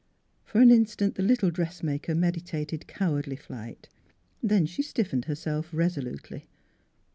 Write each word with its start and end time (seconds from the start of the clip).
For 0.43 0.61
an 0.61 0.71
instant 0.71 1.13
the 1.13 1.21
little 1.21 1.51
dressmaker 1.51 2.15
meditated 2.15 2.87
cowardly 2.87 3.35
flight; 3.35 3.87
then 4.41 4.65
she 4.65 4.81
stiffened 4.81 5.25
her 5.25 5.35
self 5.35 5.71
resolutely. 5.71 6.49